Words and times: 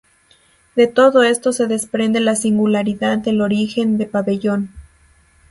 De 0.75 0.87
todo 0.87 1.21
esto 1.21 1.53
se 1.53 1.67
desprende 1.67 2.19
la 2.21 2.35
singularidad 2.35 3.19
del 3.19 3.39
origen 3.39 3.99
de 3.99 4.07
Pabellón. 4.07 4.71